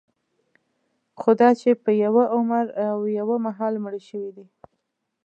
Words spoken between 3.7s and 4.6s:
مړه شوي دي.